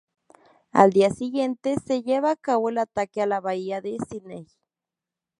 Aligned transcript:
Al 0.71 0.89
día 0.93 1.11
siguiente 1.11 1.75
se 1.75 2.01
lleva 2.01 2.31
a 2.31 2.35
cabo 2.35 2.69
el 2.69 2.79
ataque 2.79 3.21
a 3.21 3.27
la 3.27 3.39
bahía 3.39 3.81
de 3.81 3.97
Sídney. 4.09 4.47